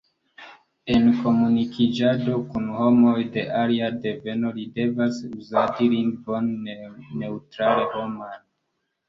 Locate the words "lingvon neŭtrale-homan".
5.93-8.43